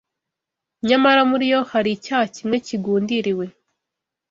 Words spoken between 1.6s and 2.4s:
hari icyaha